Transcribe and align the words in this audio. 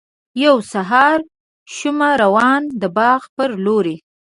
یو 0.43 0.55
سهار 0.73 1.19
شومه 1.75 2.09
روان 2.23 2.61
د 2.81 2.83
باغ 2.97 3.21
پر 3.35 3.49
لوري. 3.65 3.95